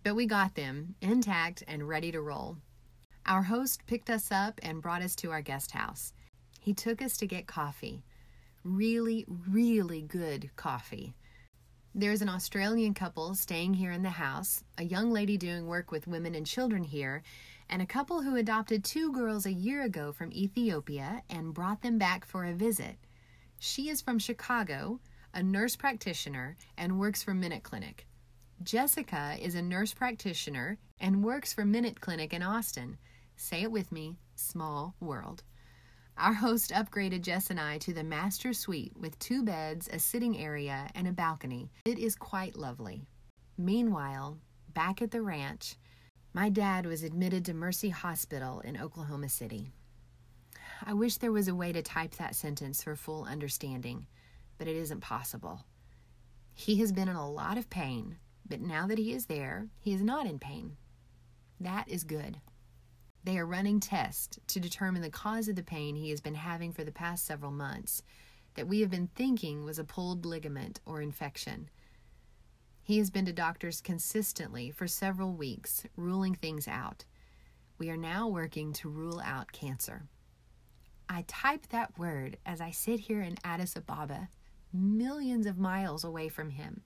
But 0.04 0.14
we 0.14 0.26
got 0.26 0.54
them 0.54 0.94
intact 1.00 1.64
and 1.66 1.88
ready 1.88 2.12
to 2.12 2.20
roll. 2.20 2.58
Our 3.24 3.42
host 3.42 3.86
picked 3.86 4.10
us 4.10 4.30
up 4.30 4.60
and 4.62 4.82
brought 4.82 5.00
us 5.00 5.16
to 5.16 5.30
our 5.30 5.40
guest 5.40 5.70
house. 5.70 6.12
He 6.60 6.74
took 6.74 7.00
us 7.00 7.16
to 7.16 7.26
get 7.26 7.46
coffee. 7.46 8.04
Really, 8.64 9.24
really 9.48 10.02
good 10.02 10.50
coffee. 10.56 11.14
There's 11.94 12.20
an 12.20 12.28
Australian 12.28 12.92
couple 12.92 13.34
staying 13.34 13.74
here 13.74 13.92
in 13.92 14.02
the 14.02 14.10
house, 14.10 14.62
a 14.76 14.84
young 14.84 15.10
lady 15.10 15.38
doing 15.38 15.66
work 15.66 15.90
with 15.90 16.06
women 16.06 16.34
and 16.34 16.46
children 16.46 16.84
here, 16.84 17.22
and 17.70 17.80
a 17.80 17.86
couple 17.86 18.20
who 18.20 18.36
adopted 18.36 18.84
two 18.84 19.10
girls 19.10 19.46
a 19.46 19.52
year 19.52 19.82
ago 19.82 20.12
from 20.12 20.32
Ethiopia 20.32 21.22
and 21.30 21.54
brought 21.54 21.80
them 21.80 21.96
back 21.96 22.26
for 22.26 22.44
a 22.44 22.52
visit. 22.52 22.96
She 23.58 23.88
is 23.88 24.02
from 24.02 24.18
Chicago, 24.18 25.00
a 25.32 25.42
nurse 25.42 25.76
practitioner, 25.76 26.58
and 26.76 26.98
works 26.98 27.22
for 27.22 27.32
Minute 27.32 27.62
Clinic. 27.62 28.06
Jessica 28.64 29.36
is 29.38 29.54
a 29.54 29.60
nurse 29.60 29.92
practitioner 29.92 30.78
and 30.98 31.22
works 31.22 31.52
for 31.52 31.66
Minute 31.66 32.00
Clinic 32.00 32.32
in 32.32 32.42
Austin. 32.42 32.96
Say 33.36 33.60
it 33.60 33.70
with 33.70 33.92
me 33.92 34.16
small 34.36 34.94
world. 35.00 35.42
Our 36.16 36.32
host 36.32 36.70
upgraded 36.70 37.20
Jess 37.20 37.50
and 37.50 37.60
I 37.60 37.76
to 37.78 37.92
the 37.92 38.02
master 38.02 38.54
suite 38.54 38.96
with 38.96 39.18
two 39.18 39.42
beds, 39.42 39.90
a 39.92 39.98
sitting 39.98 40.38
area, 40.38 40.88
and 40.94 41.06
a 41.06 41.12
balcony. 41.12 41.70
It 41.84 41.98
is 41.98 42.16
quite 42.16 42.56
lovely. 42.56 43.02
Meanwhile, 43.58 44.38
back 44.72 45.02
at 45.02 45.10
the 45.10 45.20
ranch, 45.20 45.76
my 46.32 46.48
dad 46.48 46.86
was 46.86 47.02
admitted 47.02 47.44
to 47.44 47.54
Mercy 47.54 47.90
Hospital 47.90 48.60
in 48.60 48.80
Oklahoma 48.80 49.28
City. 49.28 49.72
I 50.82 50.94
wish 50.94 51.18
there 51.18 51.32
was 51.32 51.48
a 51.48 51.54
way 51.54 51.72
to 51.72 51.82
type 51.82 52.14
that 52.14 52.34
sentence 52.34 52.82
for 52.82 52.96
full 52.96 53.24
understanding, 53.24 54.06
but 54.56 54.68
it 54.68 54.76
isn't 54.76 55.00
possible. 55.00 55.60
He 56.54 56.76
has 56.76 56.92
been 56.92 57.08
in 57.08 57.16
a 57.16 57.30
lot 57.30 57.58
of 57.58 57.68
pain, 57.68 58.16
but 58.48 58.60
now 58.60 58.86
that 58.86 58.98
he 58.98 59.12
is 59.12 59.26
there, 59.26 59.68
he 59.78 59.92
is 59.92 60.02
not 60.02 60.26
in 60.26 60.38
pain. 60.38 60.76
That 61.60 61.88
is 61.88 62.04
good. 62.04 62.40
They 63.24 63.38
are 63.38 63.46
running 63.46 63.80
tests 63.80 64.38
to 64.48 64.60
determine 64.60 65.00
the 65.00 65.10
cause 65.10 65.48
of 65.48 65.56
the 65.56 65.62
pain 65.62 65.96
he 65.96 66.10
has 66.10 66.20
been 66.20 66.34
having 66.34 66.72
for 66.72 66.84
the 66.84 66.92
past 66.92 67.24
several 67.24 67.52
months, 67.52 68.02
that 68.54 68.68
we 68.68 68.80
have 68.80 68.90
been 68.90 69.08
thinking 69.14 69.64
was 69.64 69.78
a 69.78 69.84
pulled 69.84 70.26
ligament 70.26 70.80
or 70.84 71.00
infection. 71.00 71.70
He 72.82 72.98
has 72.98 73.10
been 73.10 73.24
to 73.24 73.32
doctors 73.32 73.80
consistently 73.80 74.70
for 74.70 74.86
several 74.86 75.32
weeks, 75.32 75.86
ruling 75.96 76.34
things 76.34 76.68
out. 76.68 77.06
We 77.78 77.88
are 77.88 77.96
now 77.96 78.28
working 78.28 78.74
to 78.74 78.90
rule 78.90 79.22
out 79.24 79.52
cancer. 79.52 80.02
I 81.08 81.24
type 81.26 81.68
that 81.68 81.98
word 81.98 82.36
as 82.44 82.60
I 82.60 82.70
sit 82.70 83.00
here 83.00 83.22
in 83.22 83.36
Addis 83.42 83.74
Ababa, 83.74 84.28
millions 84.72 85.46
of 85.46 85.58
miles 85.58 86.04
away 86.04 86.28
from 86.28 86.50
him. 86.50 86.82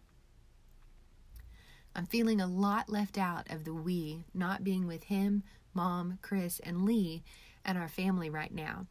I'm 1.94 2.06
feeling 2.06 2.40
a 2.40 2.46
lot 2.46 2.88
left 2.88 3.18
out 3.18 3.50
of 3.50 3.64
the 3.64 3.74
we 3.74 4.24
not 4.32 4.64
being 4.64 4.86
with 4.86 5.04
him, 5.04 5.42
mom, 5.74 6.18
Chris, 6.22 6.60
and 6.60 6.84
Lee, 6.84 7.22
and 7.64 7.76
our 7.76 7.88
family 7.88 8.30
right 8.30 8.52
now. 8.52 8.86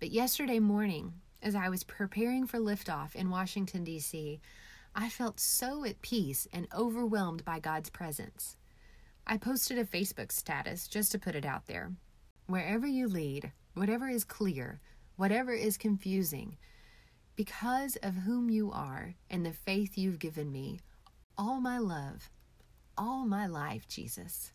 But 0.00 0.10
yesterday 0.10 0.60
morning, 0.60 1.14
as 1.42 1.54
I 1.54 1.68
was 1.68 1.84
preparing 1.84 2.46
for 2.46 2.58
liftoff 2.58 3.14
in 3.14 3.30
Washington, 3.30 3.84
D.C., 3.84 4.40
I 4.94 5.08
felt 5.08 5.40
so 5.40 5.84
at 5.84 6.02
peace 6.02 6.48
and 6.52 6.66
overwhelmed 6.74 7.44
by 7.44 7.60
God's 7.60 7.90
presence. 7.90 8.56
I 9.26 9.36
posted 9.36 9.78
a 9.78 9.84
Facebook 9.84 10.32
status 10.32 10.88
just 10.88 11.12
to 11.12 11.18
put 11.18 11.34
it 11.34 11.44
out 11.44 11.66
there. 11.66 11.92
Wherever 12.46 12.86
you 12.86 13.08
lead, 13.08 13.52
whatever 13.74 14.08
is 14.08 14.24
clear, 14.24 14.80
whatever 15.16 15.52
is 15.52 15.76
confusing, 15.76 16.56
because 17.36 17.96
of 18.02 18.14
whom 18.14 18.50
you 18.50 18.72
are 18.72 19.14
and 19.30 19.44
the 19.44 19.52
faith 19.52 19.98
you've 19.98 20.18
given 20.18 20.50
me, 20.50 20.80
all 21.38 21.60
my 21.60 21.78
love, 21.78 22.30
all 22.96 23.24
my 23.24 23.46
life, 23.46 23.86
Jesus. 23.86 24.52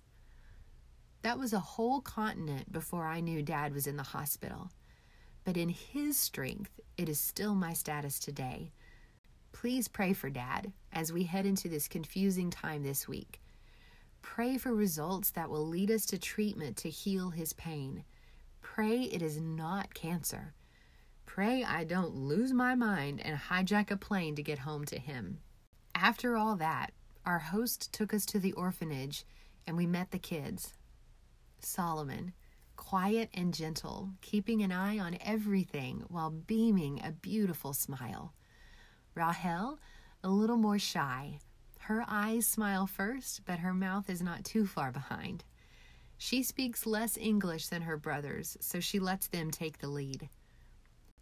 That 1.22 1.40
was 1.40 1.54
a 1.54 1.60
whole 1.60 2.02
continent 2.02 2.74
before 2.74 3.06
I 3.06 3.22
knew 3.22 3.42
Dad 3.42 3.74
was 3.74 3.88
in 3.88 3.96
the 3.96 4.04
hospital. 4.04 4.70
But 5.46 5.56
in 5.56 5.70
His 5.70 6.18
strength, 6.18 6.82
it 6.98 7.08
is 7.08 7.20
still 7.20 7.56
my 7.56 7.72
status 7.72 8.20
today. 8.20 8.74
Please 9.54 9.88
pray 9.88 10.12
for 10.12 10.30
Dad 10.30 10.74
as 10.92 11.14
we 11.14 11.24
head 11.24 11.46
into 11.46 11.70
this 11.70 11.88
confusing 11.88 12.50
time 12.50 12.84
this 12.84 13.08
week. 13.08 13.40
Pray 14.22 14.58
for 14.58 14.74
results 14.74 15.32
that 15.32 15.50
will 15.50 15.66
lead 15.66 15.90
us 15.90 16.06
to 16.08 16.18
treatment 16.18 16.76
to 16.78 16.90
heal 16.90 17.30
his 17.30 17.54
pain. 17.54 18.04
Pray 18.62 19.04
it 19.04 19.22
is 19.22 19.40
not 19.40 19.94
cancer. 19.94 20.54
Pray 21.26 21.64
I 21.64 21.86
don't 21.86 22.16
lose 22.16 22.52
my 22.52 22.76
mind 22.76 23.22
and 23.24 23.38
hijack 23.38 23.90
a 23.92 23.98
plane 23.98 24.36
to 24.36 24.44
get 24.44 24.60
home 24.60 24.86
to 24.86 25.00
him. 25.00 25.40
After 25.96 26.36
all 26.36 26.56
that, 26.58 26.92
our 27.26 27.40
host 27.40 27.94
took 27.94 28.14
us 28.14 28.26
to 28.28 28.40
the 28.40 28.54
orphanage 28.54 29.26
and 29.66 29.78
we 29.78 29.86
met 29.86 30.12
the 30.12 30.20
kids. 30.20 30.74
Solomon, 31.60 32.34
quiet 32.76 33.30
and 33.34 33.54
gentle, 33.54 34.12
keeping 34.22 34.62
an 34.62 34.72
eye 34.72 35.00
on 35.00 35.18
everything 35.22 36.04
while 36.10 36.30
beaming 36.30 37.00
a 37.04 37.12
beautiful 37.12 37.74
smile. 37.74 38.34
Rahel, 39.16 39.80
a 40.24 40.30
little 40.30 40.58
more 40.58 40.80
shy. 40.80 41.40
Her 41.80 42.04
eyes 42.08 42.48
smile 42.48 42.88
first, 42.88 43.42
but 43.46 43.60
her 43.60 43.74
mouth 43.74 44.10
is 44.10 44.22
not 44.22 44.44
too 44.44 44.66
far 44.66 44.92
behind. 44.92 45.44
She 46.18 46.44
speaks 46.44 46.86
less 46.86 47.18
English 47.18 47.68
than 47.68 47.82
her 47.84 47.98
brothers, 47.98 48.58
so 48.62 48.80
she 48.80 49.00
lets 49.00 49.28
them 49.28 49.52
take 49.52 49.80
the 49.80 49.90
lead. 49.90 50.30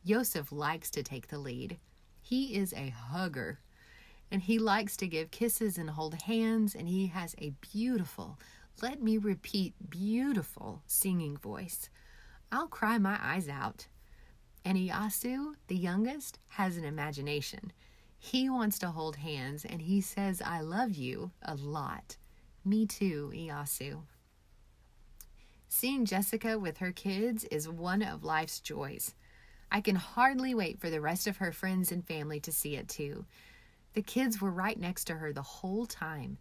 Yosef 0.03 0.51
likes 0.51 0.89
to 0.91 1.03
take 1.03 1.27
the 1.27 1.39
lead. 1.39 1.79
He 2.21 2.55
is 2.55 2.73
a 2.73 2.89
hugger, 2.89 3.59
and 4.31 4.41
he 4.41 4.57
likes 4.57 4.95
to 4.97 5.07
give 5.07 5.29
kisses 5.29 5.77
and 5.77 5.89
hold 5.89 6.21
hands, 6.23 6.73
and 6.73 6.88
he 6.88 7.07
has 7.07 7.35
a 7.38 7.53
beautiful, 7.73 8.39
let 8.81 9.01
me 9.01 9.17
repeat, 9.17 9.73
beautiful 9.89 10.81
singing 10.88 11.38
voice. 11.38 11.89
I'll 12.51 12.67
cry 12.67 12.97
my 12.97 13.19
eyes 13.21 13.50
out. 13.50 13.88
And 14.63 14.77
Iyasu, 14.77 15.55
the 15.67 15.75
youngest, 15.75 16.39
has 16.50 16.77
an 16.77 16.85
imagination. 16.85 17.71
He 18.17 18.50
wants 18.50 18.77
to 18.79 18.88
hold 18.88 19.15
hands 19.17 19.65
and 19.65 19.81
he 19.81 20.00
says, 20.00 20.41
I 20.45 20.61
love 20.61 20.93
you 20.93 21.31
a 21.41 21.55
lot. 21.55 22.17
Me 22.63 22.85
too, 22.85 23.31
Iyasu. 23.33 24.01
Seeing 25.67 26.05
Jessica 26.05 26.59
with 26.59 26.77
her 26.77 26.91
kids 26.91 27.45
is 27.45 27.67
one 27.67 28.03
of 28.03 28.23
life's 28.23 28.59
joys. 28.59 29.15
I 29.71 29.81
can 29.81 29.95
hardly 29.95 30.53
wait 30.53 30.79
for 30.79 30.89
the 30.89 31.01
rest 31.01 31.27
of 31.27 31.38
her 31.38 31.51
friends 31.51 31.91
and 31.91 32.05
family 32.05 32.39
to 32.41 32.51
see 32.51 32.75
it 32.75 32.89
too. 32.89 33.25
The 33.93 34.01
kids 34.01 34.41
were 34.41 34.51
right 34.51 34.79
next 34.79 35.05
to 35.05 35.15
her 35.15 35.33
the 35.33 35.41
whole 35.41 35.86
time. 35.86 36.38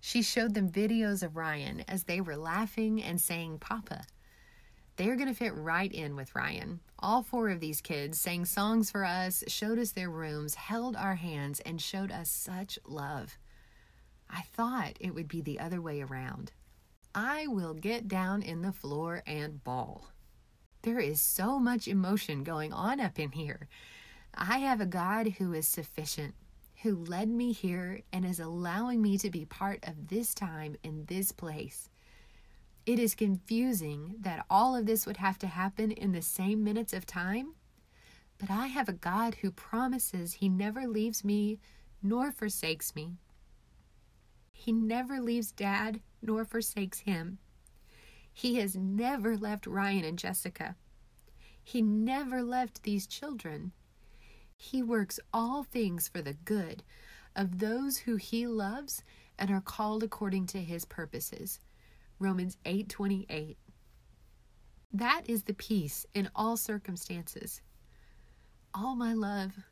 She 0.00 0.22
showed 0.22 0.54
them 0.54 0.70
videos 0.70 1.22
of 1.22 1.36
Ryan 1.36 1.84
as 1.88 2.04
they 2.04 2.20
were 2.20 2.36
laughing 2.36 3.02
and 3.02 3.20
saying, 3.20 3.58
Papa. 3.58 4.04
They're 4.96 5.16
going 5.16 5.28
to 5.28 5.34
fit 5.34 5.54
right 5.54 5.90
in 5.90 6.16
with 6.16 6.34
Ryan. 6.34 6.80
All 6.98 7.22
four 7.22 7.48
of 7.48 7.60
these 7.60 7.80
kids 7.80 8.20
sang 8.20 8.44
songs 8.44 8.90
for 8.90 9.04
us, 9.04 9.42
showed 9.48 9.78
us 9.78 9.92
their 9.92 10.10
rooms, 10.10 10.54
held 10.54 10.96
our 10.96 11.14
hands, 11.14 11.60
and 11.60 11.80
showed 11.80 12.12
us 12.12 12.30
such 12.30 12.78
love. 12.84 13.38
I 14.28 14.42
thought 14.42 14.98
it 15.00 15.14
would 15.14 15.28
be 15.28 15.40
the 15.40 15.60
other 15.60 15.80
way 15.80 16.02
around. 16.02 16.52
I 17.14 17.46
will 17.46 17.74
get 17.74 18.08
down 18.08 18.42
in 18.42 18.62
the 18.62 18.72
floor 18.72 19.22
and 19.26 19.62
bawl. 19.64 20.08
There 20.82 21.00
is 21.00 21.20
so 21.20 21.58
much 21.58 21.86
emotion 21.86 22.42
going 22.42 22.72
on 22.72 23.00
up 23.00 23.18
in 23.18 23.32
here. 23.32 23.68
I 24.34 24.58
have 24.58 24.80
a 24.80 24.86
God 24.86 25.28
who 25.38 25.52
is 25.52 25.68
sufficient, 25.68 26.34
who 26.82 27.04
led 27.04 27.28
me 27.28 27.52
here 27.52 28.00
and 28.12 28.24
is 28.24 28.40
allowing 28.40 29.00
me 29.00 29.16
to 29.18 29.30
be 29.30 29.44
part 29.44 29.78
of 29.84 30.08
this 30.08 30.34
time 30.34 30.76
in 30.82 31.04
this 31.06 31.32
place. 31.32 31.88
It 32.84 32.98
is 32.98 33.14
confusing 33.14 34.16
that 34.20 34.44
all 34.50 34.74
of 34.74 34.86
this 34.86 35.06
would 35.06 35.18
have 35.18 35.38
to 35.38 35.46
happen 35.46 35.92
in 35.92 36.12
the 36.12 36.22
same 36.22 36.64
minutes 36.64 36.92
of 36.92 37.06
time. 37.06 37.54
But 38.38 38.50
I 38.50 38.66
have 38.66 38.88
a 38.88 38.92
God 38.92 39.36
who 39.36 39.52
promises 39.52 40.34
He 40.34 40.48
never 40.48 40.86
leaves 40.86 41.24
me 41.24 41.60
nor 42.02 42.32
forsakes 42.32 42.94
me. 42.96 43.12
He 44.52 44.72
never 44.72 45.20
leaves 45.20 45.52
Dad 45.52 46.00
nor 46.20 46.44
forsakes 46.44 47.00
him. 47.00 47.38
He 48.32 48.56
has 48.56 48.76
never 48.76 49.36
left 49.36 49.66
Ryan 49.66 50.04
and 50.04 50.18
Jessica. 50.18 50.76
He 51.62 51.82
never 51.82 52.42
left 52.42 52.82
these 52.82 53.06
children. 53.06 53.72
He 54.64 54.80
works 54.80 55.18
all 55.34 55.64
things 55.64 56.06
for 56.06 56.22
the 56.22 56.34
good 56.34 56.84
of 57.34 57.58
those 57.58 57.98
who 57.98 58.14
he 58.14 58.46
loves 58.46 59.02
and 59.36 59.50
are 59.50 59.60
called 59.60 60.04
according 60.04 60.46
to 60.46 60.62
his 60.62 60.84
purposes. 60.84 61.58
Romans 62.20 62.56
8:28. 62.64 63.58
That 64.92 65.28
is 65.28 65.42
the 65.42 65.52
peace 65.52 66.06
in 66.14 66.30
all 66.36 66.56
circumstances. 66.56 67.60
All 68.72 68.94
my 68.94 69.12
love, 69.14 69.64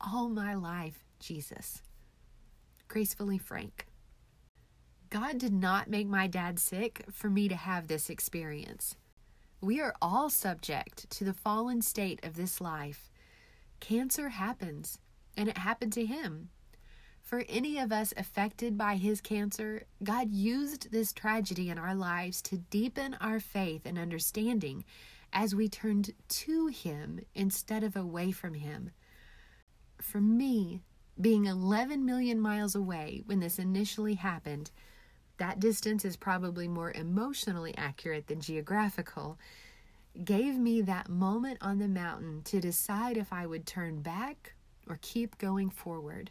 all 0.00 0.30
my 0.30 0.54
life, 0.54 1.04
Jesus. 1.18 1.82
Gracefully 2.88 3.36
Frank. 3.36 3.88
God 5.10 5.36
did 5.36 5.52
not 5.52 5.90
make 5.90 6.08
my 6.08 6.26
dad 6.26 6.58
sick 6.58 7.04
for 7.12 7.28
me 7.28 7.46
to 7.48 7.56
have 7.56 7.88
this 7.88 8.08
experience. 8.08 8.96
We 9.60 9.82
are 9.82 9.94
all 10.00 10.30
subject 10.30 11.10
to 11.10 11.24
the 11.24 11.34
fallen 11.34 11.82
state 11.82 12.24
of 12.24 12.36
this 12.36 12.58
life. 12.58 13.09
Cancer 13.80 14.28
happens, 14.28 14.98
and 15.36 15.48
it 15.48 15.58
happened 15.58 15.92
to 15.94 16.06
him. 16.06 16.50
For 17.22 17.44
any 17.48 17.78
of 17.78 17.92
us 17.92 18.12
affected 18.16 18.76
by 18.76 18.96
his 18.96 19.20
cancer, 19.20 19.84
God 20.02 20.30
used 20.30 20.90
this 20.90 21.12
tragedy 21.12 21.70
in 21.70 21.78
our 21.78 21.94
lives 21.94 22.42
to 22.42 22.58
deepen 22.58 23.16
our 23.20 23.40
faith 23.40 23.82
and 23.84 23.98
understanding 23.98 24.84
as 25.32 25.54
we 25.54 25.68
turned 25.68 26.12
to 26.28 26.66
him 26.66 27.20
instead 27.34 27.84
of 27.84 27.94
away 27.96 28.32
from 28.32 28.54
him. 28.54 28.90
For 30.00 30.20
me, 30.20 30.82
being 31.20 31.44
11 31.44 32.04
million 32.04 32.40
miles 32.40 32.74
away 32.74 33.22
when 33.26 33.40
this 33.40 33.58
initially 33.58 34.14
happened, 34.14 34.70
that 35.36 35.60
distance 35.60 36.04
is 36.04 36.16
probably 36.16 36.68
more 36.68 36.92
emotionally 36.92 37.76
accurate 37.76 38.26
than 38.26 38.40
geographical, 38.40 39.38
gave 40.24 40.58
me 40.58 40.82
that 40.82 41.08
moment 41.08 41.58
on 41.60 41.78
the 41.78 41.88
mountain 41.88 42.42
to 42.44 42.60
decide 42.60 43.16
if 43.16 43.32
I 43.32 43.46
would 43.46 43.66
turn 43.66 44.02
back 44.02 44.54
or 44.88 44.98
keep 45.02 45.38
going 45.38 45.70
forward. 45.70 46.30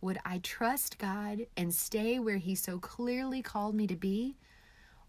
Would 0.00 0.18
I 0.24 0.38
trust 0.38 0.98
God 0.98 1.46
and 1.56 1.74
stay 1.74 2.18
where 2.18 2.36
He 2.36 2.54
so 2.54 2.78
clearly 2.78 3.42
called 3.42 3.74
me 3.74 3.86
to 3.86 3.96
be? 3.96 4.36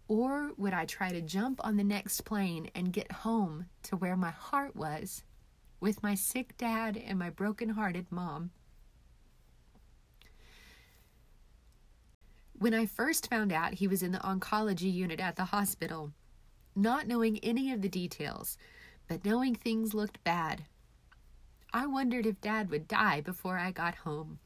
Or 0.08 0.50
would 0.56 0.72
I 0.72 0.86
try 0.86 1.10
to 1.12 1.20
jump 1.20 1.60
on 1.62 1.76
the 1.76 1.84
next 1.84 2.22
plane 2.22 2.70
and 2.74 2.92
get 2.92 3.12
home 3.12 3.66
to 3.84 3.96
where 3.96 4.16
my 4.16 4.30
heart 4.30 4.74
was 4.74 5.22
with 5.78 6.02
my 6.02 6.14
sick 6.14 6.56
dad 6.58 6.96
and 6.96 7.18
my 7.18 7.30
broken-hearted 7.30 8.06
mom? 8.10 8.50
When 12.58 12.74
I 12.74 12.86
first 12.86 13.30
found 13.30 13.52
out 13.52 13.74
he 13.74 13.86
was 13.86 14.02
in 14.02 14.12
the 14.12 14.18
oncology 14.18 14.92
unit 14.92 15.20
at 15.20 15.36
the 15.36 15.46
hospital, 15.46 16.12
not 16.74 17.06
knowing 17.06 17.38
any 17.38 17.72
of 17.72 17.82
the 17.82 17.88
details, 17.88 18.56
but 19.08 19.24
knowing 19.24 19.54
things 19.54 19.94
looked 19.94 20.22
bad, 20.24 20.64
I 21.72 21.86
wondered 21.86 22.26
if 22.26 22.40
Dad 22.40 22.70
would 22.70 22.88
die 22.88 23.20
before 23.20 23.56
I 23.58 23.70
got 23.70 23.94
home. 23.96 24.40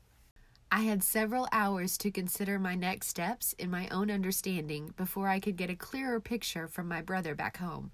I 0.70 0.80
had 0.80 1.02
several 1.02 1.48
hours 1.52 1.96
to 1.98 2.10
consider 2.10 2.58
my 2.58 2.74
next 2.74 3.06
steps 3.06 3.54
in 3.58 3.70
my 3.70 3.88
own 3.88 4.10
understanding 4.10 4.92
before 4.96 5.28
I 5.28 5.40
could 5.40 5.56
get 5.56 5.70
a 5.70 5.76
clearer 5.76 6.20
picture 6.20 6.68
from 6.68 6.88
my 6.88 7.00
brother 7.00 7.34
back 7.34 7.58
home. 7.58 7.92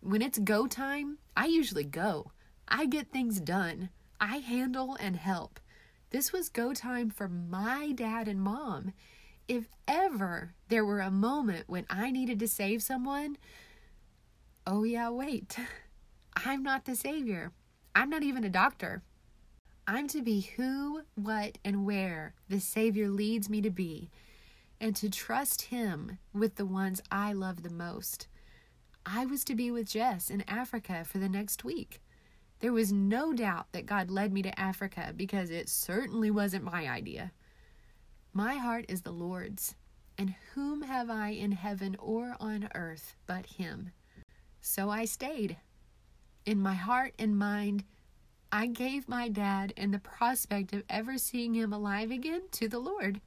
When 0.00 0.22
it's 0.22 0.38
go 0.38 0.66
time, 0.66 1.18
I 1.36 1.46
usually 1.46 1.84
go. 1.84 2.32
I 2.66 2.86
get 2.86 3.12
things 3.12 3.40
done. 3.40 3.90
I 4.20 4.38
handle 4.38 4.96
and 4.98 5.16
help. 5.16 5.60
This 6.10 6.32
was 6.32 6.48
go 6.48 6.72
time 6.72 7.10
for 7.10 7.28
my 7.28 7.92
dad 7.92 8.28
and 8.28 8.40
mom. 8.40 8.92
If 9.48 9.68
ever 9.86 10.54
there 10.68 10.84
were 10.84 11.00
a 11.00 11.10
moment 11.10 11.64
when 11.66 11.86
I 11.90 12.10
needed 12.10 12.38
to 12.40 12.48
save 12.48 12.82
someone, 12.82 13.36
oh 14.66 14.84
yeah, 14.84 15.10
wait. 15.10 15.56
I'm 16.36 16.62
not 16.62 16.84
the 16.84 16.96
savior. 16.96 17.52
I'm 17.94 18.10
not 18.10 18.22
even 18.22 18.44
a 18.44 18.50
doctor. 18.50 19.02
I'm 19.86 20.08
to 20.08 20.22
be 20.22 20.40
who, 20.56 21.02
what, 21.14 21.58
and 21.62 21.84
where 21.84 22.32
the 22.48 22.58
Savior 22.58 23.10
leads 23.10 23.50
me 23.50 23.60
to 23.60 23.70
be, 23.70 24.10
and 24.80 24.96
to 24.96 25.10
trust 25.10 25.62
Him 25.62 26.18
with 26.32 26.56
the 26.56 26.64
ones 26.64 27.02
I 27.12 27.34
love 27.34 27.62
the 27.62 27.70
most. 27.70 28.26
I 29.04 29.26
was 29.26 29.44
to 29.44 29.54
be 29.54 29.70
with 29.70 29.90
Jess 29.90 30.30
in 30.30 30.42
Africa 30.48 31.04
for 31.04 31.18
the 31.18 31.28
next 31.28 31.64
week. 31.64 32.00
There 32.60 32.72
was 32.72 32.92
no 32.92 33.34
doubt 33.34 33.66
that 33.72 33.84
God 33.84 34.10
led 34.10 34.32
me 34.32 34.40
to 34.42 34.58
Africa 34.58 35.12
because 35.14 35.50
it 35.50 35.68
certainly 35.68 36.30
wasn't 36.30 36.64
my 36.64 36.88
idea. 36.88 37.32
My 38.36 38.56
heart 38.56 38.86
is 38.88 39.02
the 39.02 39.12
Lord's, 39.12 39.76
and 40.18 40.34
whom 40.52 40.82
have 40.82 41.08
I 41.08 41.28
in 41.28 41.52
heaven 41.52 41.94
or 42.00 42.34
on 42.40 42.68
earth 42.74 43.14
but 43.26 43.46
Him? 43.46 43.92
So 44.60 44.90
I 44.90 45.04
stayed. 45.04 45.56
In 46.44 46.58
my 46.58 46.74
heart 46.74 47.14
and 47.16 47.38
mind, 47.38 47.84
I 48.50 48.66
gave 48.66 49.08
my 49.08 49.28
dad 49.28 49.72
and 49.76 49.94
the 49.94 50.00
prospect 50.00 50.72
of 50.72 50.82
ever 50.90 51.16
seeing 51.16 51.54
him 51.54 51.72
alive 51.72 52.10
again 52.10 52.42
to 52.52 52.68
the 52.68 52.80
Lord. 52.80 53.20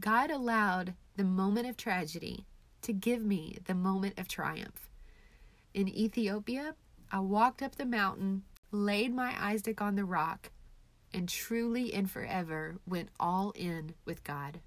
God 0.00 0.30
allowed 0.30 0.94
the 1.16 1.24
moment 1.24 1.68
of 1.68 1.76
tragedy 1.76 2.46
to 2.80 2.94
give 2.94 3.22
me 3.22 3.58
the 3.66 3.74
moment 3.74 4.18
of 4.18 4.28
triumph. 4.28 4.88
In 5.74 5.88
Ethiopia, 5.88 6.74
I 7.10 7.20
walked 7.20 7.62
up 7.62 7.76
the 7.76 7.84
mountain, 7.84 8.44
laid 8.70 9.14
my 9.14 9.34
Isaac 9.38 9.82
on 9.82 9.94
the 9.94 10.06
rock, 10.06 10.50
and 11.14 11.28
truly 11.28 11.92
and 11.92 12.10
forever 12.10 12.76
went 12.86 13.08
all 13.20 13.52
in 13.54 13.94
with 14.04 14.24
God. 14.24 14.60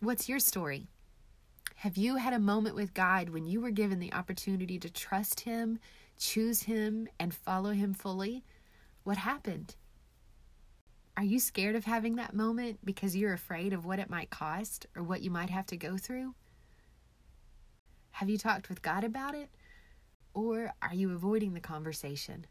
What's 0.00 0.28
your 0.28 0.40
story? 0.40 0.88
Have 1.76 1.96
you 1.96 2.16
had 2.16 2.32
a 2.32 2.38
moment 2.38 2.74
with 2.74 2.92
God 2.92 3.28
when 3.30 3.46
you 3.46 3.60
were 3.60 3.70
given 3.70 4.00
the 4.00 4.12
opportunity 4.12 4.78
to 4.80 4.90
trust 4.90 5.40
Him, 5.40 5.78
choose 6.18 6.62
Him, 6.62 7.08
and 7.20 7.32
follow 7.32 7.70
Him 7.70 7.94
fully? 7.94 8.44
What 9.04 9.16
happened? 9.16 9.76
Are 11.16 11.24
you 11.24 11.38
scared 11.38 11.76
of 11.76 11.84
having 11.84 12.16
that 12.16 12.34
moment 12.34 12.78
because 12.84 13.14
you're 13.14 13.34
afraid 13.34 13.72
of 13.72 13.84
what 13.84 13.98
it 13.98 14.08
might 14.08 14.30
cost 14.30 14.86
or 14.96 15.02
what 15.02 15.20
you 15.20 15.30
might 15.30 15.50
have 15.50 15.66
to 15.66 15.76
go 15.76 15.98
through? 15.98 16.34
Have 18.12 18.30
you 18.30 18.38
talked 18.38 18.68
with 18.68 18.82
God 18.82 19.04
about 19.04 19.34
it? 19.34 19.50
Or 20.32 20.72
are 20.80 20.94
you 20.94 21.12
avoiding 21.12 21.52
the 21.52 21.60
conversation? 21.60 22.46